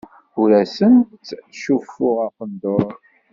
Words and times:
Ur 0.41 0.49
asent-ttcuffuɣ 0.61 2.17
aqendur. 2.27 2.91